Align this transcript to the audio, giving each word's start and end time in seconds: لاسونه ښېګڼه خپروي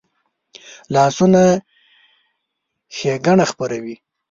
لاسونه 0.93 1.41
ښېګڼه 2.95 3.45
خپروي 3.51 3.95